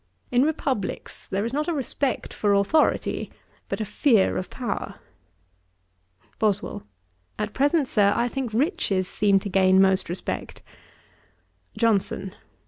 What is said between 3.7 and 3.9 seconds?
a